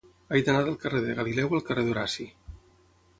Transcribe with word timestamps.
He 0.35 0.39
d'anar 0.45 0.61
del 0.69 0.79
carrer 0.85 1.01
de 1.03 1.15
Galileu 1.19 1.53
al 1.57 1.63
carrer 1.67 1.83
d'Horaci. 1.91 2.25